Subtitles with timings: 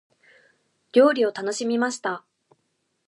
[0.93, 2.25] 料理を楽しみました。